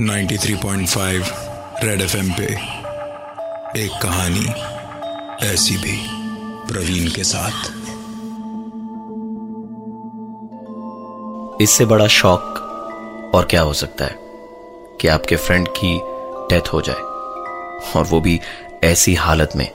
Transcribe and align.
93.5 0.00 1.24
red 1.84 2.00
FM 2.00 2.32
पे 2.32 2.44
एक 3.80 3.90
कहानी 4.02 4.46
ऐसी 5.46 5.76
भी 5.76 6.06
प्रवीण 6.72 7.10
के 7.10 7.24
साथ। 7.24 7.84
इससे 11.62 11.84
बड़ा 11.84 12.06
शौक 12.06 12.40
और 13.34 13.44
क्या 13.44 13.62
हो 13.62 13.72
सकता 13.72 14.04
है 14.04 14.14
कि 15.00 15.08
आपके 15.08 15.36
फ्रेंड 15.36 15.68
की 15.68 16.00
डेथ 16.54 16.72
हो 16.72 16.80
जाए 16.80 17.00
और 17.96 18.04
वो 18.04 18.20
भी 18.20 18.40
ऐसी 18.84 19.14
हालत 19.14 19.50
में 19.56 19.70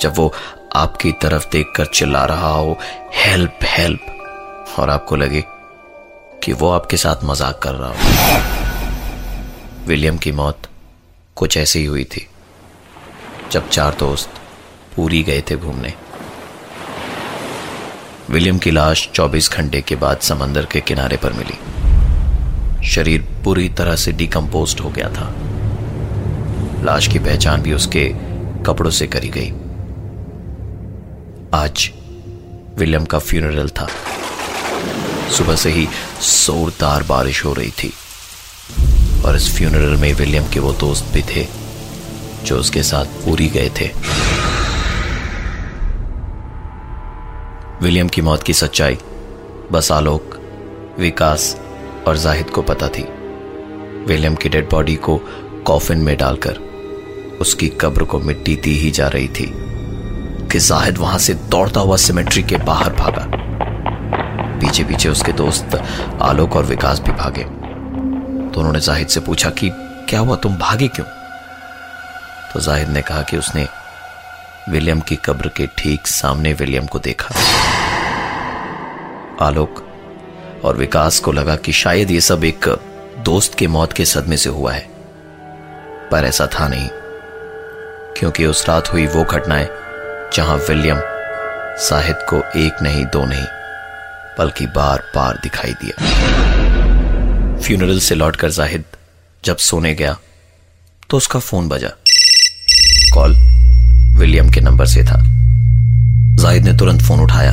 जब 0.00 0.14
वो 0.16 0.32
आपकी 0.76 1.12
तरफ़ 1.12 1.48
देखकर 1.52 1.86
चिल्ला 1.86 2.24
रहा 2.24 2.50
हो 2.50 2.78
हेल्प 3.14 3.58
हेल्प 3.62 4.00
और 4.78 4.90
आपको 4.90 5.16
लगे 5.16 5.44
कि 6.42 6.52
वो 6.52 6.70
आपके 6.70 6.96
साथ 6.96 7.24
मज़ाक 7.24 7.58
कर 7.58 7.74
रहा 7.74 7.90
हो। 7.90 7.96
विलियम 9.86 10.18
की 10.18 10.32
मौत 10.32 10.68
कुछ 11.36 11.56
ऐसी 11.56 11.78
ही 11.78 11.84
हुई 11.84 12.04
थी, 12.04 12.26
जब 13.52 13.68
चार 13.68 13.96
दोस्त 13.98 14.40
पूरी 14.96 15.22
गए 15.22 15.42
थे 15.50 15.56
घूमने। 15.56 15.92
विलियम 18.30 18.58
की 18.58 18.70
लाश 18.70 19.08
24 19.14 19.50
घंटे 19.52 19.80
के 19.80 19.96
बाद 19.96 20.18
समंदर 20.20 20.64
के 20.64 20.80
किनारे 20.80 21.16
पर 21.16 21.32
मिली। 21.32 21.58
शरीर 22.88 23.22
पूरी 23.44 23.68
तरह 23.68 23.96
से 23.96 24.12
डिकम्पोज 24.12 24.76
हो 24.80 24.90
गया 24.90 25.08
था। 25.08 25.32
लाश 26.84 27.08
की 27.08 27.18
पहचान 27.18 27.62
भी 27.62 27.72
उसके 27.72 28.04
कपड़ों 28.66 28.90
से 28.90 29.06
करी 29.06 29.28
गई। 29.28 29.50
आज 31.54 31.90
विलियम 32.78 33.04
का 33.04 33.18
फ्यूनरल 33.18 33.68
था। 33.68 33.88
सुबह 35.32 35.56
से 35.56 35.70
ही 35.70 35.88
जोरदार 36.22 37.02
बारिश 37.02 37.44
हो 37.44 37.52
रही 37.52 37.70
थी। 37.70 37.92
और 39.24 39.36
इस 39.36 39.56
फ्यूनरल 39.56 39.96
में 39.96 40.14
विलियम 40.14 40.44
के 40.48 40.60
वो 40.60 40.72
दोस्त 40.72 41.04
भी 41.12 41.22
थे, 41.22 41.46
जो 42.44 42.58
उसके 42.58 42.82
साथ 42.82 43.04
पूरी 43.04 43.48
गए 43.48 43.70
थे। 43.80 43.90
विलियम 47.82 48.08
की 48.08 48.22
मौत 48.22 48.42
की 48.42 48.54
सच्चाई, 48.54 48.98
बस 49.72 49.92
आलोक, 49.92 50.40
विकास 51.00 51.56
और 52.08 52.16
जाहिद 52.16 52.50
को 52.50 52.62
पता 52.62 52.88
थी। 52.88 53.02
विलियम 54.06 54.34
की 54.34 54.48
डेड 54.48 54.70
बॉडी 54.70 54.96
को 54.96 55.20
कॉफिन 55.66 55.98
में 55.98 56.16
डालकर 56.16 56.68
उसकी 57.40 57.68
कब्र 57.68 58.04
को 58.04 58.18
मिट्टी 58.18 58.56
दी 58.56 58.78
ही 58.78 58.90
जा 58.90 59.08
रही 59.08 59.28
थी 59.28 59.52
कि 60.52 60.58
जाहिद 60.58 60.98
वहाँ 60.98 61.18
से 61.18 61.34
दौड़ता 61.34 61.80
हुआ 61.80 61.96
सिमेट्री 61.96 62.42
के 62.42 62.56
बाहर 62.56 62.92
भागा। 62.92 63.37
पीछे 64.58 64.84
पीछे 64.84 65.08
उसके 65.08 65.32
दोस्त 65.32 65.82
आलोक 66.22 66.56
और 66.56 66.64
विकास 66.64 67.00
भी 67.00 67.12
भागे। 67.12 67.44
तो 68.50 68.60
उन्होंने 68.60 68.80
जाहिद 68.80 69.08
से 69.08 69.20
पूछा 69.20 69.50
कि, 69.50 69.70
क्या 70.08 70.20
हुआ, 70.20 70.36
तुम 70.36 70.56
भागे 70.56 70.88
क्यों? 70.88 71.06
तो 72.52 72.60
जाहिद 72.60 72.88
ने 72.88 73.02
कहा 73.02 73.22
कि 73.22 73.36
उसने 73.36 73.68
विलियम 74.68 75.00
की 75.00 75.16
कब्र 75.16 75.48
के 75.48 75.66
ठीक 75.78 76.06
सामने 76.06 76.52
विलियम 76.52 76.86
को 76.86 76.98
देखा। 76.98 77.34
आलोक 79.40 79.84
और 80.64 80.76
विकास 80.76 81.18
को 81.18 81.32
लगा 81.32 81.56
कि 81.56 81.72
शायद 81.72 82.10
ये 82.10 82.20
सब 82.20 82.44
एक 82.44 82.68
दोस्त 83.18 83.54
के 83.54 83.66
मौत 83.66 83.92
के 83.92 84.04
सदमे 84.04 84.36
से 84.36 84.48
हुआ 84.50 84.72
है। 84.72 84.88
पर 86.10 86.24
ऐसा 86.24 86.46
था 86.46 86.68
नहीं, 86.68 86.88
क्योंकि 88.16 88.46
उस 88.46 88.68
रात 88.68 88.92
हुई 88.92 89.06
वो 89.06 89.24
घटनाएँ 89.24 89.68
जहाँ 90.32 90.56
विलियम 90.58 91.00
साहिद 91.78 92.16
को 92.16 92.36
एक 92.36 92.82
नहीं, 92.82 93.04
दो 93.06 93.24
नहीं। 93.24 93.46
बल्कि 94.38 94.66
बार 94.66 94.98
बार 95.16 95.38
दिखाई 95.42 95.72
दिया। 95.82 95.94
फ्यूनरल 97.62 97.98
से 97.98 98.14
लौटकर 98.14 98.50
जाहिद 98.50 98.84
जब 99.44 99.56
सोने 99.56 99.94
गया 99.94 100.16
तो 101.10 101.16
उसका 101.16 101.38
फ़ोन 101.38 101.68
बजा। 101.68 101.88
कॉल 103.14 103.34
विलियम 104.18 104.50
के 104.50 104.60
नंबर 104.60 104.86
से 104.86 105.04
था। 105.04 105.18
जाहिद 106.36 106.64
ने 106.64 106.72
तुरंत 106.78 107.02
फ़ोन 107.02 107.20
उठाया। 107.20 107.52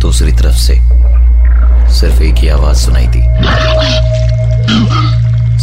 दूसरी 0.00 0.32
तरफ़ 0.32 0.56
से 0.56 0.74
सिर्फ़ 1.94 2.22
एक 2.22 2.34
ही 2.34 2.48
आवाज़ 2.48 2.78
सुनाई 2.78 3.06
दी। 3.06 3.22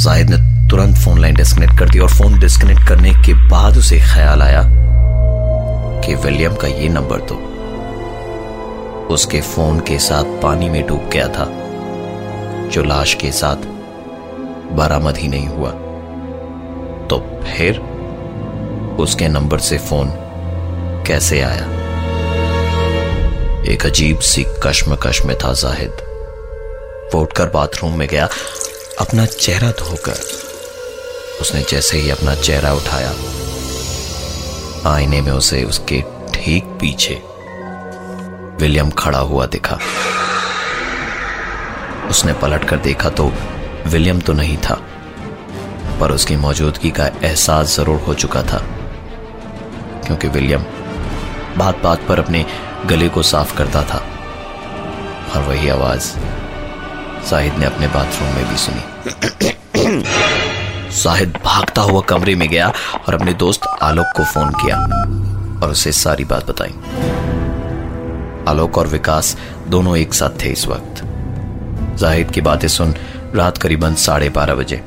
जाहिद 0.03 0.29
ने 0.29 0.37
तुरंत 0.69 0.97
फ़ोन 0.97 1.21
लाइन 1.21 1.35
डिस्कनेक्ट 1.35 1.77
कर 1.79 1.89
दी 1.89 1.99
और 1.99 2.09
फ़ोन 2.09 2.39
डिस्कनेक्ट 2.39 2.87
करने 2.87 3.11
के 3.25 3.33
बाद 3.49 3.77
उसे 3.77 3.99
ख्याल 3.99 4.41
आया 4.41 4.63
कि 6.01 6.15
विलियम 6.15 6.55
का 6.55 6.67
ये 6.67 6.89
नंबर 6.89 7.19
तो 7.19 7.35
उसके 9.11 9.41
फ़ोन 9.41 9.79
के 9.79 9.99
साथ 9.99 10.41
पानी 10.41 10.69
में 10.69 10.87
डूब 10.87 11.09
गया 11.09 11.27
था। 11.27 11.45
जो 12.69 12.83
लाश 12.83 13.13
के 13.13 13.31
साथ 13.31 13.55
बरामद 14.71 15.17
ही 15.17 15.27
नहीं 15.27 15.47
हुआ। 15.47 15.71
तो 17.07 17.19
फिर 17.43 17.79
उसके 18.99 19.27
नंबर 19.27 19.59
से 19.59 19.77
फ़ोन 19.77 20.09
कैसे 21.07 21.41
आया? 21.41 21.65
एक 23.73 23.85
अजीब 23.85 24.19
सी 24.19 24.45
कश्मकश 24.63 25.25
में 25.25 25.37
था 25.37 25.53
जाहिद। 25.53 25.91
वो 27.13 27.21
उठकर 27.21 27.49
बाथरूम 27.49 27.97
में 27.99 28.07
गया, 28.07 28.29
अपना 28.99 29.25
चेहरा 29.25 29.71
धोकर। 29.71 30.15
उसने 31.41 31.61
जैसे 31.61 31.97
ही 31.97 32.09
अपना 32.09 32.35
चेहरा 32.35 32.73
उठाया, 32.73 33.13
आईने 34.95 35.21
में 35.21 35.31
उसे 35.31 35.63
उसके 35.63 36.03
ठीक 36.33 36.63
पीछे 36.63 37.21
विलियम 38.59 38.89
खड़ा 38.91 39.19
हुआ 39.19 39.45
दिखा। 39.47 39.77
उसने 42.09 42.33
पलट 42.33 42.63
कर 42.63 42.77
देखा 42.79 43.09
तो 43.09 43.31
विलियम 43.87 44.19
तो 44.19 44.33
नहीं 44.33 44.57
था, 44.59 44.75
पर 45.99 46.11
उसकी 46.11 46.35
मौजूदगी 46.37 46.91
का 46.91 47.05
एहसास 47.07 47.75
ज़रूर 47.75 47.99
हो 48.01 48.13
चुका 48.13 48.41
था, 48.43 48.57
क्योंकि 50.05 50.27
विलियम 50.29 50.63
बात 51.57 51.81
बात 51.83 52.07
पर 52.07 52.19
अपने 52.19 52.45
गले 52.85 53.09
को 53.09 53.23
साफ़ 53.23 53.55
करता 53.57 53.81
था, 53.83 53.97
और 55.35 55.41
वही 55.41 55.69
आवाज़ 55.69 56.11
साहिद 57.25 57.53
ने 57.53 57.65
अपने 57.65 57.87
बाथरूम 57.87 58.35
में 58.35 58.49
भी 58.49 58.57
सुनी। 58.57 60.03
साहिद 60.93 61.37
भागता 61.45 61.81
हुआ 61.81 62.01
कमरे 62.09 62.35
में 62.35 62.47
गया 62.49 62.71
और 62.97 63.13
अपने 63.13 63.33
दोस्त 63.35 63.67
आलोक 63.81 64.13
को 64.17 64.23
फ़ोन 64.23 64.49
किया 64.55 64.77
और 65.57 65.71
उसे 65.71 65.91
सारी 65.93 66.23
बात 66.25 66.49
बताई। 66.49 66.73
आलोक 68.47 68.77
और 68.77 68.87
विकास 68.87 69.37
दोनों 69.67 69.97
एक 69.97 70.13
साथ 70.13 70.29
थे 70.43 70.49
इस 70.49 70.67
वक्त। 70.67 71.03
जाहिद 71.97 72.31
की 72.31 72.41
बातें 72.41 72.67
सुन 72.67 72.95
रात 73.35 73.57
करीबन 73.57 73.95
साढ़े 73.95 74.29
बारह 74.29 74.55
बजे। 74.55 74.81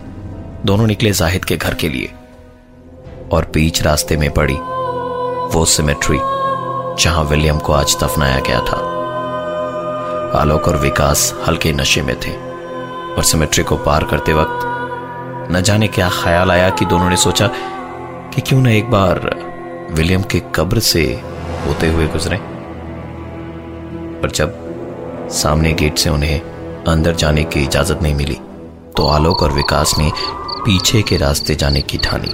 दोनों 0.67 0.87
निकले 0.87 1.13
जाहिद 1.13 1.45
के 1.45 1.57
घर 1.57 1.75
के 1.75 1.89
लिए 1.89 2.13
और 3.33 3.51
बीच 3.55 3.83
रास्ते 3.83 4.17
में 4.17 4.31
पड़ी 4.35 4.55
वो 5.55 5.65
सिमेट्री 5.65 6.19
जहाँ 7.03 7.25
विलियम 7.25 7.59
को 7.59 7.73
आज 7.73 7.97
दफनाया 8.03 8.41
गया 8.41 8.61
था। 8.61 8.77
आलोक 10.41 10.69
और 10.69 10.77
विकास 10.77 11.33
हल्के 11.47 11.73
नशे 11.73 12.03
में 12.03 12.17
थे 12.21 12.31
और 13.15 13.25
सिमेट्री 13.25 13.65
को 13.65 13.77
पार 13.77 14.05
करते 14.05 14.33
वक्त 14.33 14.67
न 15.53 15.61
जाने 15.61 15.89
क्या 15.89 16.09
ख्याल 16.13 16.51
आया 16.51 16.71
कि 16.71 16.85
दोनों 16.85 17.09
ने 17.11 17.17
सोचा 17.17 17.47
कि 18.35 18.41
क्यों 18.41 18.61
ना 18.61 18.71
एक 18.71 18.91
बार 18.91 19.21
विलियम 19.93 20.23
के 20.23 20.43
कब्र 20.55 20.79
से 20.79 21.05
होते 21.67 21.89
हुए 21.89 22.07
गुजरे। 22.07 22.58
पर 24.23 24.31
जब 24.31 25.29
सामने 25.33 25.73
गेट 25.73 25.99
से 25.99 26.11
उन्हें 26.11 26.41
अंदर 26.85 27.15
जाने 27.15 27.45
की 27.45 27.61
इजाज़त 27.61 28.03
नहीं 28.03 28.15
मिली 28.15 28.37
तो 28.97 29.07
आलोक 29.07 29.43
और 29.43 29.53
विकास 29.53 29.95
ने 29.99 30.11
पीछे 30.65 31.03
के 31.03 31.17
रास्ते 31.17 31.55
जाने 31.55 31.81
की 31.81 31.99
ठानी। 31.99 32.33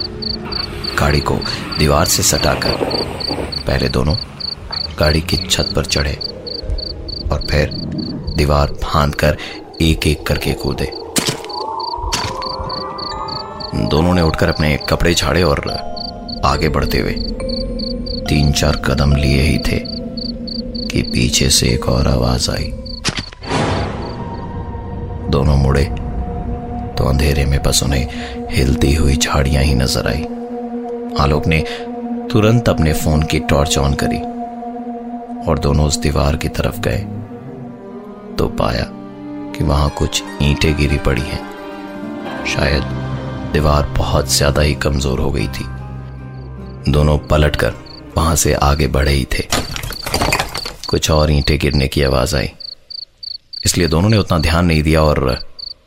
गाड़ी 0.99 1.19
को 1.19 1.35
दीवार 1.79 2.05
से 2.05 2.23
सटाकर 2.23 2.77
पहले 3.67 3.89
दोनों 3.89 4.15
गाड़ी 4.99 5.21
की 5.21 5.37
छत 5.47 5.73
पर 5.75 5.85
चढ़े 5.85 6.13
और 7.31 7.47
फिर 7.51 7.71
दीवार 8.37 8.73
फांद 8.83 9.15
कर 9.15 9.37
एक 9.81 10.07
एक 10.07 10.25
करके 10.27 10.53
कूदे। 10.53 10.91
दोनों 13.89 14.13
ने 14.13 14.21
उठकर 14.21 14.49
अपने 14.49 14.77
कपड़े 14.89 15.13
झाड़े 15.13 15.43
और 15.43 15.69
आगे 16.45 16.69
बढ़ते 16.69 16.99
हुए 16.99 17.13
तीन 18.29 18.51
चार 18.51 18.75
कदम 18.85 19.15
लिए 19.15 19.41
ही 19.41 19.57
थे। 19.57 19.79
कि 20.95 21.01
पीछे 21.03 21.49
से 21.49 21.67
एक 21.67 21.87
और 21.89 22.07
आवाज़ 22.07 22.49
आई। 22.51 22.71
दोनों 25.29 25.55
मुड़े 25.57 25.83
तो 26.97 27.07
अंधेरे 27.09 27.43
में 27.45 27.61
बस 27.63 27.81
उन्हें 27.83 28.47
हिलती 28.51 28.93
हुई 28.93 29.15
झाड़ियाँ 29.15 29.63
ही 29.63 29.73
नज़र 29.75 30.07
आई। 30.07 30.23
आलोक 31.19 31.47
ने 31.47 31.59
तुरंत 32.31 32.69
अपने 32.69 32.93
फ़ोन 32.93 33.23
की 33.23 33.39
टॉर्च 33.49 33.77
ऑन 33.77 33.93
करी 33.93 34.19
और 35.49 35.59
दोनों 35.59 35.85
उस 35.85 35.97
दीवार 35.97 36.37
की 36.37 36.49
तरफ़ 36.51 36.79
गए। 36.79 36.99
तो 38.37 38.47
पाया 38.61 38.87
कि 39.51 39.63
वहाँ 39.63 39.89
कुछ 39.89 40.23
ईंटें 40.41 40.75
गिरी 40.77 40.97
पड़ी 40.97 41.21
हैं। 41.21 41.43
शायद 42.45 42.83
दीवार 43.53 43.93
बहुत 43.97 44.33
ज़्यादा 44.33 44.61
ही 44.61 44.75
कमज़ोर 44.79 45.19
हो 45.19 45.31
गई 45.31 45.47
थी। 45.49 45.65
दोनों 46.91 47.17
पलटकर 47.27 47.73
वहाँ 48.17 48.35
से 48.35 48.53
आगे 48.63 48.87
बढ़े 48.89 49.11
ही 49.11 49.27
थे। 49.33 49.47
कुछ 50.95 51.09
और 51.11 51.31
ईंटें 51.31 51.57
गिरने 51.59 51.87
की 51.87 52.01
आवाज़ 52.03 52.35
आई। 52.35 52.49
इसलिए 53.65 53.87
दोनों 53.87 54.09
ने 54.09 54.17
उतना 54.17 54.37
ध्यान 54.39 54.65
नहीं 54.65 54.83
दिया 54.83 55.01
और 55.03 55.27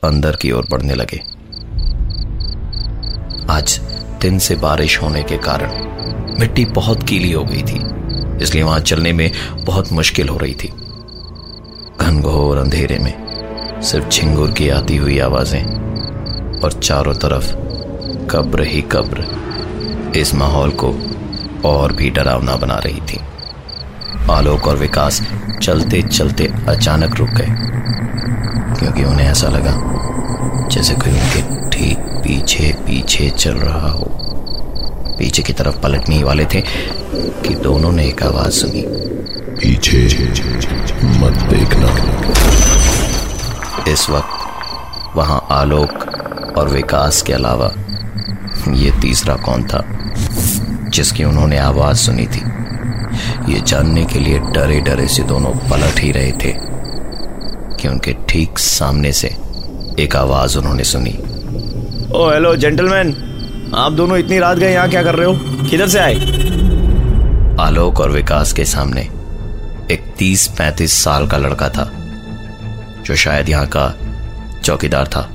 अंदर 0.05 0.37
की 0.37 0.51
ओर 0.53 0.67
बढ़ने 0.71 0.95
लगे। 0.95 1.17
आज 3.51 3.79
दिन 4.23 4.39
से 4.39 4.57
बारिश 4.57 5.01
होने 5.03 5.23
के 5.23 5.37
कारण 5.39 5.71
मिट्टी 6.41 6.65
बहुत 6.73 7.03
गीली 7.03 7.31
हो 7.33 7.45
गई 7.45 7.63
थी, 7.63 7.79
इसलिए 8.43 8.63
वहाँ 8.63 8.81
चलने 8.81 9.13
में 9.13 9.31
बहुत 9.65 9.93
मुश्किल 9.93 10.29
हो 10.29 10.37
रही 10.39 10.55
थी। 10.55 10.69
घनघोर 12.01 12.59
अंधेरे 12.59 12.99
में 12.99 13.81
सिर्फ़ 13.83 14.09
झिंगुर 14.11 14.51
की 14.51 14.69
आती 14.71 14.97
हुई 14.97 15.19
आवाज़ें 15.21 16.61
और 16.61 16.73
चारों 16.75 17.15
तरफ़ 17.17 17.53
कब्र 18.31 18.65
ही 18.65 18.83
कब्र 18.93 20.13
इस 20.17 20.35
माहौल 20.35 20.77
को 20.85 20.93
और 21.65 21.93
भी 21.93 22.11
डरावना 22.11 22.57
बना 22.57 22.79
रही 22.79 23.01
थी। 23.03 23.21
आलोक 24.31 24.67
और 24.67 24.77
विकास 24.77 25.23
चलते 25.63 26.03
चलते 26.03 26.53
अचानक 26.69 27.17
रुक 27.17 27.29
गए 27.29 27.47
क्योंकि 28.79 29.05
उन्हें 29.05 29.27
ऐसा 29.27 29.49
लगा 29.49 29.75
जैसे 30.69 30.95
कोई 30.95 31.13
उनके 31.13 31.71
ठीक 31.71 31.99
पीछे 31.99 32.73
पीछे 32.87 33.31
चल 33.31 33.55
रहा 33.55 33.91
हो। 33.91 34.07
पीछे 35.19 35.43
की 35.43 35.53
तरफ़ 35.53 35.81
पलटने 35.81 36.25
वाले 36.25 36.45
थे 36.45 36.61
कि 37.15 37.55
दोनों 37.55 37.93
ने 37.93 38.07
एक 38.07 38.23
आवाज़ 38.23 38.51
सुनी। 38.51 38.85
पीछे 39.57 40.05
मत 41.05 41.33
देखना। 41.51 41.89
इस 43.93 44.11
वक्त 44.11 45.17
वहाँ 45.17 45.47
आलोक 45.51 45.93
और 46.59 46.69
विकास 46.69 47.23
के 47.23 47.33
अलावा 47.33 47.73
ये 48.73 48.91
तीसरा 48.91 49.35
कौन 49.35 49.63
था 49.63 49.85
जिसकी 50.89 51.25
उन्होंने 51.25 51.59
आवाज़ 51.59 51.97
सुनी 51.97 52.27
थी? 52.27 52.58
ये 53.49 53.61
जानने 53.61 54.05
के 54.05 54.19
लिए 54.19 54.39
डरे 54.55 54.81
डरे 54.81 55.07
से 55.09 55.23
दोनों 55.23 55.51
पलट 55.71 56.01
ही 56.01 56.11
रहे 56.13 56.33
थे 56.33 56.53
कि 57.77 57.89
उनके 57.89 58.13
ठीक 58.29 58.59
सामने 58.59 59.13
से 59.13 59.29
एक 60.01 60.17
आवाज़ 60.17 60.59
उन्होंने 60.59 60.85
सुनी। 60.85 61.11
ओ 62.15 62.31
हेलो 62.31 62.55
जेंटलमैन 62.57 63.15
आप 63.77 63.93
दोनों 63.93 64.19
इतनी 64.19 64.39
रात 64.39 64.59
गए 64.59 64.73
यहाँ 64.73 64.89
क्या 64.91 65.03
कर 65.03 65.15
रहे 65.15 65.27
हो? 65.27 65.67
किधर 65.71 65.89
से 65.89 65.99
आए? 65.99 66.15
आलोक 67.61 68.01
और 68.01 68.11
विकास 68.11 68.53
के 68.53 68.65
सामने 68.65 69.03
एक 69.91 70.15
तीस 70.19 70.47
पैंतीस 70.49 70.93
साल 71.05 71.27
का 71.29 71.39
लड़का 71.39 71.69
था 71.69 71.91
जो 73.07 73.17
शायद 73.17 73.49
यहाँ 73.49 73.67
का 73.77 73.93
चौकीदार 74.65 75.07
था। 75.07 75.29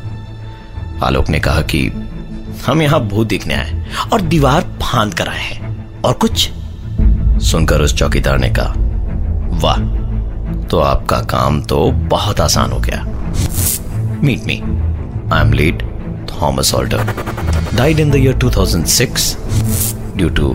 आलोक 1.04 1.30
ने 1.30 1.40
कहा 1.40 1.62
कि 1.62 1.86
हम 2.66 2.82
यहाँ 2.82 3.00
भूत 3.08 3.28
दिखने 3.28 3.54
आए 3.54 3.86
और 4.14 4.22
दीवार 4.22 4.62
फांद 4.82 5.14
कर 5.14 5.28
आए 5.28 5.42
हैं 5.42 6.02
और 6.02 6.14
कुछ 6.14 6.50
सुनकर 7.44 7.82
उस 7.82 7.94
चौकीदार 7.96 8.38
ने 8.38 8.50
कहा, 8.50 8.74
वाह 9.64 9.80
तो 10.68 10.80
आपका 10.80 11.20
काम 11.30 11.62
तो 11.62 11.90
बहुत 12.10 12.40
आसान 12.40 12.72
हो 12.72 12.80
गया। 12.80 13.04
Meet 14.24 14.44
me 14.44 14.60
I 15.34 15.42
am 15.42 15.54
late 15.54 15.84
Thomas 16.32 16.74
Alter 16.76 17.14
died 17.76 18.00
in 18.00 18.12
the 18.12 18.16
year 18.16 18.38
2006 18.38 19.36
due 20.18 20.30
to 20.30 20.52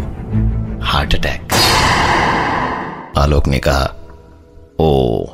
heart 0.84 1.14
attack 1.14 1.52
Alok 3.18 3.48
ने 3.48 3.58
कहा 3.58 3.84
ओ 4.80 5.24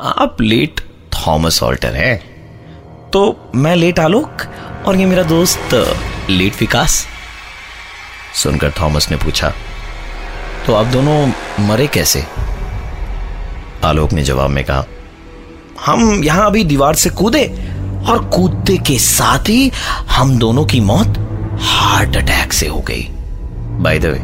आप 0.00 0.36
लेट 0.40 0.80
थॉमस 1.14 1.62
ऑल्टर 1.62 1.94
हैं? 1.94 2.18
तो 3.12 3.50
मैं 3.54 3.74
लेट 3.76 3.98
आलोक 3.98 4.42
और 4.86 4.96
ये 4.96 5.06
मेरा 5.06 5.22
दोस्त 5.22 5.74
लेट 6.30 6.60
विकास? 6.60 7.04
सुनकर 8.34 8.72
थॉमस 8.80 9.10
ने 9.10 9.16
पूछा 9.16 9.52
तो 10.70 10.74
आप 10.74 10.86
दोनों 10.86 11.14
मरे 11.66 11.86
कैसे? 11.86 12.22
आलोक 13.84 14.12
ने 14.12 14.22
जवाब 14.22 14.50
में 14.50 14.62
कहा, 14.64 14.84
हम 15.86 16.22
यहाँ 16.24 16.46
अभी 16.46 16.62
दीवार 16.64 16.94
से 16.94 17.10
कूदे 17.10 17.44
और 18.08 18.24
कूदते 18.34 18.76
के 18.86 18.98
साथ 18.98 19.48
ही 19.48 19.70
हम 20.10 20.36
दोनों 20.38 20.64
की 20.64 20.80
मौत 20.80 21.18
हार्ट 21.62 22.16
अटैक 22.16 22.52
से 22.52 22.66
हो 22.68 22.80
गई। 22.80 23.02
बाय 23.82 23.98
द 23.98 24.04
वे 24.06 24.20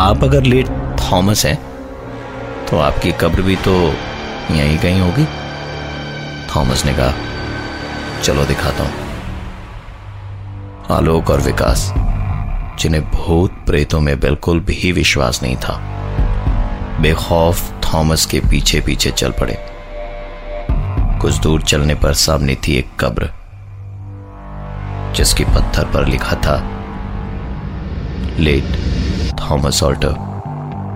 आप 0.00 0.24
अगर 0.24 0.42
लेट 0.44 0.68
थॉमस 1.00 1.44
हैं 1.46 1.56
तो 2.66 2.78
आपकी 2.78 3.12
कब्र 3.20 3.42
भी 3.42 3.56
तो 3.58 3.74
यहीं 3.74 4.78
कहीं 4.78 5.00
होगी। 5.00 5.26
थॉमस 6.54 6.84
ने 6.86 6.92
कहा, 6.92 7.12
चलो 8.22 8.44
दिखाता 8.44 8.84
हूँ। 8.84 8.92
आलोक 10.96 11.30
और 11.30 11.40
विकास 11.42 11.92
जिन्हें 12.80 13.02
भूत 13.04 13.50
प्रेतों 13.66 14.00
में 14.00 14.18
बिल्कुल 14.20 14.60
भी 14.60 14.92
विश्वास 14.92 15.42
नहीं 15.42 15.56
था। 15.56 15.78
बेखौफ 17.00 17.72
थॉमस 17.84 18.26
के 18.26 18.40
पीछे 18.40 18.80
पीछे 18.80 19.10
चल 19.10 19.30
पड़े। 19.30 19.56
कुछ 21.20 21.38
दूर 21.38 21.62
चलने 21.62 21.94
पर 21.94 22.12
सामने 22.14 22.54
थी 22.54 22.76
एक 22.76 22.90
कब्र, 23.00 23.30
जिसकी 25.16 25.44
पत्थर 25.44 25.84
पर 25.84 26.06
लिखा 26.06 26.36
था 26.36 26.56
late 28.38 28.78
Thomas 29.40 29.82
Alter 29.82 30.14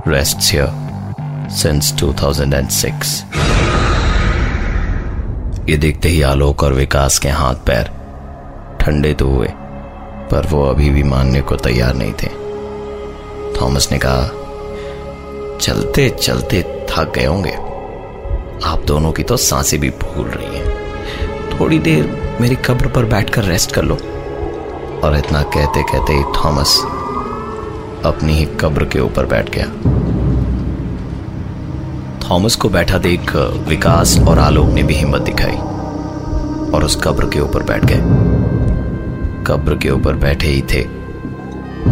rest 0.09 0.53
here 0.53 1.49
since 1.51 1.93
2006 1.93 3.25
ये 5.71 5.77
देखते 5.77 6.09
ही 6.09 6.23
आलोक 6.23 6.63
और 6.63 6.73
विकास 6.73 7.19
के 7.19 7.29
हाथ 7.29 7.55
पैर 7.67 7.91
ठंडे 8.81 9.13
तो 9.15 9.29
हुए। 9.29 9.49
पर 10.35 10.47
वो 10.47 10.65
अभी 10.67 10.91
भी 10.91 11.03
मानने 11.03 11.41
को 11.41 11.57
तैयार 11.57 11.95
नहीं 11.95 12.13
थे। 12.13 12.29
थॉमस 13.61 13.89
ने 13.93 13.99
कहा, 13.99 14.31
चलते 15.61 16.09
चलते 16.09 16.87
थक 16.91 17.13
गए 17.15 17.25
होंगे। 17.25 17.53
आप 18.65 18.83
दोनों 18.87 19.13
की 19.13 19.23
तो 19.23 19.37
साँसें 19.37 19.81
भी 19.81 19.91
भूल 19.91 20.27
रही 20.27 20.59
हैं। 20.59 21.61
थोड़ी 21.61 21.79
देर 21.79 22.37
मेरी 22.41 22.55
कब्र 22.55 22.87
पर 22.87 23.05
बैठकर 23.05 23.45
रेस्ट 23.45 23.73
कर 23.73 23.83
लो। 23.83 23.95
और 25.05 25.17
इतना 25.17 25.43
कहते 25.43 25.83
कहते 25.83 26.13
ही 26.13 26.23
थॉमस 26.23 26.81
अपनी 28.05 28.33
ही 28.33 28.45
कब्र 28.45 28.85
के 28.85 29.01
ऊपर 29.01 29.27
बैठ 29.27 29.51
गया। 29.51 29.67
थॉमस 32.31 32.57
को 32.57 32.69
बैठा 32.69 32.99
देख 32.99 33.37
विकास 33.69 34.19
और 34.19 34.39
आलोक 34.39 34.69
ने 34.69 34.83
भी 34.83 34.95
हिम्मत 34.95 35.21
दिखाई 35.21 35.57
और 36.71 36.85
उस 36.85 37.01
कब्र 37.05 37.27
के 37.27 37.41
ऊपर 37.41 37.63
बैठ 37.63 37.85
गए। 37.85 38.34
कब्र 39.47 39.77
के 39.77 39.91
ऊपर 39.91 40.15
बैठे 40.15 40.47
ही 40.47 40.63
थे 40.63 40.87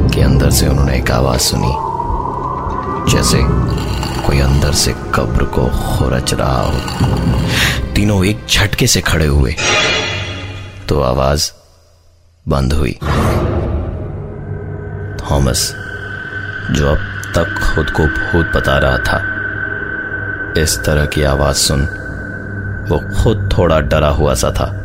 कि 0.08 0.20
अंदर 0.20 0.50
से 0.50 0.68
उन्होंने 0.68 0.98
एक 0.98 1.10
आवाज़ 1.10 1.40
सुनी। 1.40 1.74
जैसे 3.12 3.38
कोई 4.26 4.40
अंदर 4.40 4.72
से 4.72 4.92
कब्र 5.14 5.44
को 5.44 5.66
खुरच 5.66 6.34
रहा 6.34 6.62
हो। 6.62 6.80
तीनों 7.94 8.24
एक 8.24 8.46
झटके 8.50 8.86
से 8.86 9.00
खड़े 9.00 9.26
हुए। 9.26 9.54
तो 10.88 11.02
आवाज़ 11.02 11.52
बंद 12.48 12.72
हुई। 12.72 12.98
थॉमस, 15.30 15.74
जो 16.70 16.88
अब 16.88 16.98
तक 17.34 17.74
खुद 17.74 17.90
को 17.90 18.06
भूत 18.06 18.56
बता 18.56 18.78
रहा 18.78 18.98
था, 18.98 19.22
इस 20.62 20.82
तरह 20.86 21.06
की 21.06 21.22
आवाज़ 21.22 21.56
सुन, 21.56 21.80
वो 22.88 23.22
खुद 23.22 23.50
थोड़ा 23.58 23.80
डरा 23.80 24.08
हुआ 24.08 24.34
सा 24.34 24.50
था। 24.50 24.78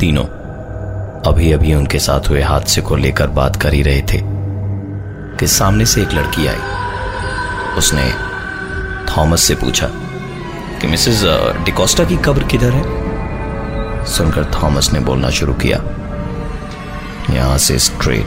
तीनों 0.00 0.41
अभी 1.26 1.52
अभी 1.52 1.74
उनके 1.74 1.98
साथ 1.98 2.28
हुए 2.28 2.42
हादसे 2.42 2.80
को 2.80 2.96
लेकर 2.96 3.26
बात 3.26 3.56
कर 3.56 3.74
ही 3.74 3.82
रहे 3.82 4.02
थे 4.02 4.20
कि 5.38 5.46
सामने 5.46 5.86
से 5.86 6.02
एक 6.02 6.12
लड़की 6.12 6.46
आई। 6.46 6.58
उसने 7.78 8.14
थॉमस 9.12 9.40
से 9.40 9.54
पूछा 9.54 9.86
कि, 10.80 10.86
मिसेस 10.86 11.22
डिकोस्टा 11.64 12.04
की 12.04 12.16
कब्र 12.16 12.44
किधर 12.44 12.70
है? 12.70 14.04
सुनकर 14.06 14.44
थॉमस 14.44 14.92
ने 14.92 15.00
बोलना 15.00 15.30
शुरू 15.30 15.54
किया। 15.54 15.78
यहाँ 17.30 17.58
से 17.58 17.78
स्ट्रेट, 17.78 18.26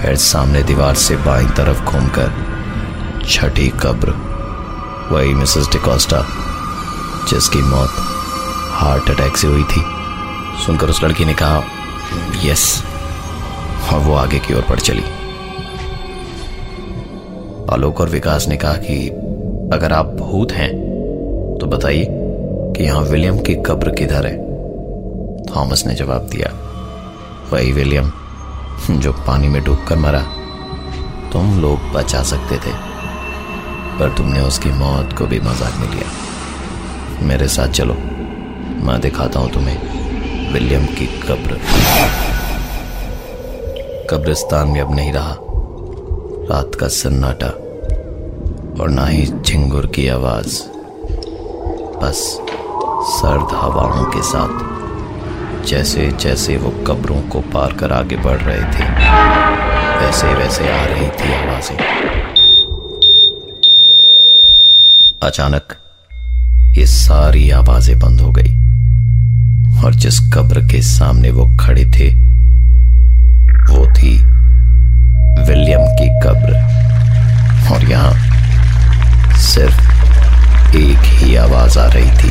फिर 0.00 0.16
सामने 0.16 0.62
दीवार 0.62 0.94
से 0.94 1.16
बाई 1.16 1.46
तरफ़ 1.46 1.82
घूमकर 1.82 2.32
छठी 3.28 3.68
कब्र, 3.68 4.14
वही 5.14 5.34
मिसेस 5.34 5.68
डिकोस्टा, 5.68 6.24
जिसकी 7.30 7.58
मौत 7.58 7.94
हार्ट 8.72 9.10
अटैक 9.10 9.36
से 9.36 9.46
हुई 9.46 9.64
थी। 9.64 9.95
सुनकर 10.56 10.90
उस 10.90 11.02
लड़की 11.04 11.24
ने 11.24 11.34
कहा, 11.34 11.62
यस। 12.44 12.82
और 13.86 14.00
वो 14.00 14.14
आगे 14.14 14.38
की 14.38 14.54
ओर 14.54 14.66
बढ़ 14.70 14.80
चली। 14.80 15.02
आलोक 17.72 18.00
और 18.00 18.08
विकास 18.08 18.46
ने 18.48 18.56
कहा 18.56 18.76
कि 18.80 19.08
अगर 19.72 19.92
आप 19.92 20.06
भूत 20.16 20.52
हैं 20.52 20.70
तो 21.60 21.66
बताइए 21.66 22.06
कि 22.08 22.84
यहाँ 22.84 23.00
विलियम 23.02 23.38
की 23.40 23.54
कब्र 23.66 23.90
किधर 23.90 24.26
है? 24.26 24.36
थॉमस 25.46 25.84
ने 25.86 25.94
जवाब 25.94 26.28
दिया, 26.28 26.50
वही 27.52 27.72
विलियम 27.72 28.10
जो 28.92 29.12
पानी 29.26 29.48
में 29.48 29.62
डूबकर 29.64 29.96
मरा। 29.98 30.20
तुम 31.32 31.58
लोग 31.60 31.92
बचा 31.92 32.22
सकते 32.24 32.56
थे, 32.56 32.72
पर 33.98 34.14
तुमने 34.16 34.40
उसकी 34.42 34.70
मौत 34.74 35.12
को 35.18 35.26
भी 35.26 35.40
मज़ाक 35.40 35.80
में 35.80 35.88
लिया 35.90 37.26
मेरे 37.26 37.48
साथ 37.48 37.68
चलो, 37.70 37.94
मैं 38.86 39.00
दिखाता 39.00 39.40
हूँ 39.40 39.50
तुम्हें 39.52 40.05
विलियम 40.52 40.86
की 40.86 41.06
कब्र। 41.22 41.58
कब्रिस्तान 44.10 44.68
में 44.68 44.80
अब 44.80 44.94
नहीं 44.94 45.12
रहा। 45.12 45.36
रात 46.50 46.74
का 46.74 46.88
सन्नाटा 46.88 47.48
और 48.80 48.90
ना 48.90 49.06
ही 49.06 49.26
झिंगुर 49.26 49.86
की 49.86 50.08
आवाज़। 50.08 50.60
बस 52.02 52.22
सर्द 53.10 53.54
हवाओं 53.54 54.04
के 54.04 54.22
साथ 54.22 55.64
जैसे 55.66 56.06
जैसे 56.20 56.56
वो 56.56 56.70
कब्रों 56.86 57.20
को 57.22 57.40
पार 57.54 57.72
कर 57.72 57.92
आगे 57.92 58.16
बढ़ 58.16 58.40
रहे 58.40 58.62
थे, 58.72 58.84
वैसे 59.98 60.34
वैसे 60.34 60.68
आ 60.70 60.84
रही 60.84 61.08
थी 61.10 61.32
आवाज़ें। 61.34 61.76
अचानक 65.22 65.76
ये 66.78 66.86
सारी 66.86 67.50
आवाज़ें 67.50 67.98
बंद 67.98 68.20
हो 68.20 68.30
गई। 68.32 68.55
और 69.86 69.94
जिस 69.94 70.18
कब्र 70.34 70.60
के 70.60 70.80
सामने 70.82 71.30
वो 71.30 71.44
खड़े 71.56 71.84
थे, 71.84 72.08
वो 73.66 73.86
थी 73.86 74.14
विलियम 75.42 75.82
की 75.98 76.08
कब्र। 76.20 76.54
और 77.72 77.84
यहाँ 77.84 78.12
सिर्फ़ 79.38 80.76
एक 80.76 80.98
ही 80.98 81.36
आवाज़ 81.36 81.78
आ 81.78 81.86
रही 81.86 82.10
थी। 82.10 82.30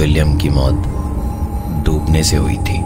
विलियम 0.00 0.36
की 0.38 0.48
मौत 0.48 0.86
डूबने 1.84 2.22
से 2.22 2.36
हुई 2.36 2.58
थी, 2.58 2.80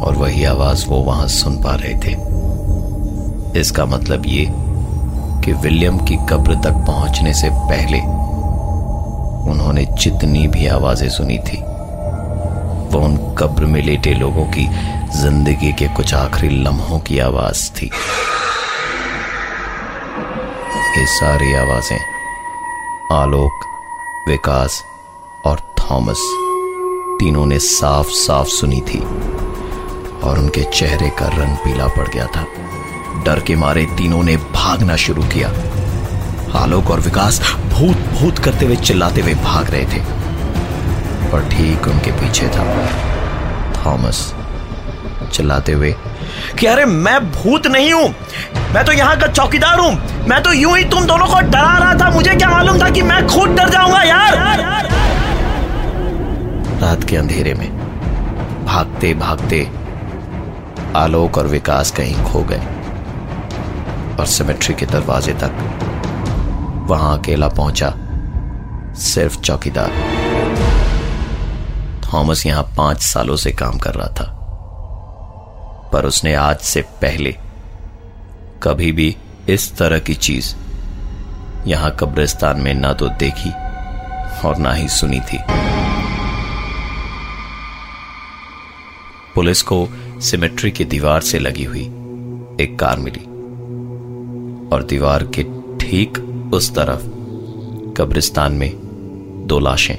और 0.00 0.16
वही 0.16 0.44
आवाज़ 0.44 0.86
वो 0.88 0.96
वहाँ 0.96 1.28
सुन 1.28 1.56
पा 1.62 1.74
रहे 1.74 1.94
थे। 1.94 3.60
इसका 3.60 3.86
मतलब 3.86 4.26
ये 4.26 4.46
कि 5.44 5.52
विलियम 5.52 5.98
की 5.98 6.16
कब्र 6.30 6.54
तक 6.54 6.84
पहुँचने 6.86 7.34
से 7.34 7.50
पहले 7.50 8.21
उन्होंने 9.42 9.84
जितनी 10.00 10.46
भी 10.48 10.66
आवाज़ें 10.66 11.08
सुनी 11.08 11.38
थी, 11.38 11.58
वो 12.92 13.00
उन 13.00 13.16
कब्र 13.38 13.66
में 13.66 13.80
लेटे 13.82 14.14
लोगों 14.14 14.44
की 14.46 14.66
ज़िंदगी 15.12 15.72
के 15.72 15.88
कुछ 15.88 16.14
आखिरी 16.14 16.48
लम्हों 16.62 16.98
की 17.00 17.18
आवाज़ 17.18 17.70
थी। 17.72 17.90
ये 20.96 21.06
सारी 21.08 21.54
आवाज़ें 21.54 21.98
आलोक, 23.12 23.64
विकास 24.28 24.82
और 25.46 25.60
थॉमस 25.80 26.20
तीनों 27.20 27.46
ने 27.46 27.58
साफ़ 27.58 28.10
साफ़ 28.16 28.48
सुनी 28.48 28.80
थी 28.80 29.00
और 30.20 30.38
उनके 30.38 30.62
चेहरे 30.70 31.08
का 31.10 31.26
रंग 31.28 31.56
पीला 31.56 31.86
पड़ 31.86 32.08
गया 32.08 32.26
था। 32.26 32.46
डर 33.24 33.40
के 33.40 33.56
मारे 33.56 33.84
तीनों 33.98 34.22
ने 34.22 34.36
भागना 34.36 34.96
शुरू 34.96 35.22
किया। 35.34 35.48
आलोक 36.54 36.90
और 36.90 37.00
विकास 37.00 37.40
भूत 37.82 37.96
भूत 38.12 38.38
करते 38.38 38.66
हुए 38.66 38.76
चिल्लाते 38.76 39.20
हुए 39.20 39.32
भाग 39.34 39.70
रहे 39.70 39.84
थे। 39.84 40.00
और 41.30 41.48
ठीक 41.50 41.86
उनके 41.88 42.10
पीछे 42.10 42.48
था। 42.48 42.64
थॉमस 43.76 44.20
चिल्लाते 45.32 45.72
हुए, 45.72 45.94
कि 46.58 46.66
अरे, 46.66 46.84
मैं 46.84 47.18
भूत 47.32 47.66
नहीं 47.66 47.92
हूँ। 47.92 48.08
मैं 48.74 48.84
तो 48.84 48.92
यहाँ 48.92 49.16
का 49.16 49.26
चौकीदार 49.26 49.78
हूँ। 49.78 49.92
मैं 50.28 50.42
तो 50.42 50.52
यूँ 50.52 50.76
ही 50.78 50.84
तुम 50.84 51.06
दोनों 51.06 51.26
को 51.26 51.40
डरा 51.40 51.76
रहा 51.78 51.94
था। 51.94 52.10
मुझे 52.10 52.34
क्या 52.34 52.50
मालूम 52.50 52.80
था 52.80 52.90
कि 52.90 53.02
मैं 53.02 53.26
खुद 53.26 53.50
डर 53.50 53.68
जाऊँगा, 53.68 54.02
यार? 54.02 54.36
रात 56.82 57.04
के 57.04 57.16
अंधेरे 57.16 57.54
में 57.54 57.70
भागते 58.66 59.14
भागते 59.14 59.68
आलोक 60.96 61.38
और 61.38 61.46
विकास 61.46 61.90
कहीं 61.90 62.24
खो 62.24 62.42
गए 62.42 62.62
और 64.20 64.26
सिमेट्री 64.28 64.74
के 64.74 64.86
दरवाजे 64.86 65.32
तक 65.34 65.52
वहाँ 66.92 67.18
अकेला 67.18 67.48
पहुँचा। 67.48 67.94
सिर्फ़ 68.94 69.40
चौकीदार। 69.40 69.90
थॉमस 72.04 72.46
यहाँ 72.46 72.62
पाँच 72.76 73.00
सालों 73.00 73.36
से 73.36 73.50
काम 73.50 73.78
कर 73.78 73.94
रहा 73.94 74.08
था। 74.08 74.26
पर 75.92 76.04
उसने 76.04 76.34
आज 76.34 76.58
से 76.58 76.80
पहले 77.02 77.36
कभी 78.62 78.92
भी 78.92 79.16
इस 79.48 79.76
तरह 79.76 79.98
की 79.98 80.14
चीज़ 80.14 80.54
यहाँ 81.66 81.96
कब्रिस्तान 82.00 82.60
में 82.60 82.74
ना 82.74 82.92
तो 82.92 83.08
देखी 83.08 83.50
और 84.48 84.56
ना 84.56 84.72
ही 84.72 84.88
सुनी 84.88 85.20
थी। 85.20 85.38
पुलिस 89.34 89.62
को 89.62 89.86
सिमेट्री 90.20 90.70
की 90.70 90.84
दीवार 90.84 91.20
से 91.20 91.38
लगी 91.38 91.64
हुई 91.64 91.84
एक 92.60 92.76
कार 92.80 92.98
मिली 92.98 93.24
और 94.68 94.82
दीवार 94.82 95.26
के 95.38 95.42
ठीक 95.78 96.18
उस 96.52 96.74
तरफ़, 96.74 97.02
कब्रिस्तान 97.96 98.52
में 98.52 98.70
दो 99.46 99.58
लाशें, 99.58 99.96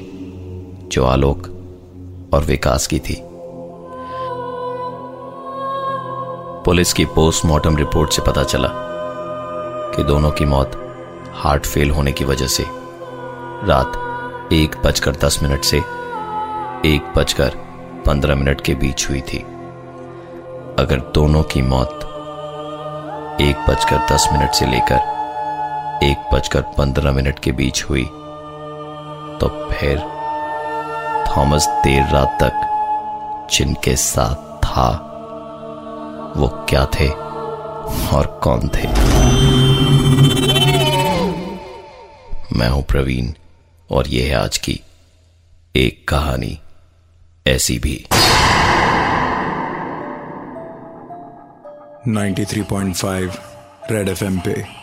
जो 0.92 1.06
आलोक 1.06 1.48
और 2.34 2.44
विकास 2.44 2.88
की 2.88 3.00
थी। 3.00 3.24
पुलिस 6.66 6.94
की 6.94 7.06
पोस्टमार्टम 7.06 7.78
रिपोर्ट 7.78 8.12
से 8.12 8.22
पता 8.22 8.44
चला 8.44 8.70
कि 9.96 10.04
दोनों 10.04 10.32
की 10.32 10.46
मौत 10.46 10.96
हार्ट 11.34 11.66
फेल 11.66 11.90
होने 11.90 12.12
की 12.12 12.26
वजह 12.26 12.48
से। 12.48 12.66
रात 13.68 13.92
एक 14.54 14.76
बजकर 14.86 15.16
दस 15.16 15.40
मिनट 15.44 15.62
से 15.62 15.78
एक 16.86 17.14
बजकर 17.18 17.50
पंद्रह 18.06 18.36
मिनट 18.36 18.62
के 18.62 18.76
बीच 18.76 19.10
हुई 19.10 19.22
थी। 19.22 19.38
अगर 20.80 21.12
दोनों 21.16 21.44
की 21.44 21.62
मौत 21.62 22.00
एक 23.42 23.66
बजकर 23.70 23.98
दस 24.12 24.30
मिनट 24.34 24.52
से 24.52 24.66
लेकर 24.66 25.13
एक 26.04 26.18
बजकर 26.34 26.62
पंद्रह 26.62 27.12
मिनट 27.12 27.40
के 27.40 27.52
बीच 27.52 27.84
हुई। 27.84 28.04
तो 29.40 29.70
फिर 29.72 30.00
थॉमस 31.28 31.68
देर 31.68 32.04
रात 32.04 32.38
तक 32.44 33.48
जिनके 33.52 33.96
साथ 33.96 34.58
था, 34.66 34.90
वो 36.38 36.48
क्या 36.70 36.86
थे 36.86 37.10
और 38.16 38.40
कौन 38.44 38.68
थे? 38.68 38.88
मैं 42.58 42.70
हूँ 42.70 42.84
प्रवीण 42.84 43.32
और 43.92 44.08
ये 44.08 44.28
है 44.28 44.36
आज 44.36 44.58
की 44.58 44.80
एक 45.76 46.08
कहानी 46.08 46.60
ऐसी 47.48 47.80
भी। 47.80 48.06
93.5 52.08 53.40
रेड 53.92 54.10
एफएम 54.10 54.40
पे। 54.40 54.83